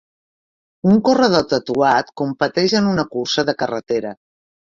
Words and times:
Un 0.91 0.95
corredor 1.09 1.43
tatuat 1.51 2.09
competeix 2.23 2.75
en 2.81 2.89
una 2.93 3.07
cursa 3.13 3.45
de 3.53 3.57
carretera. 3.61 4.17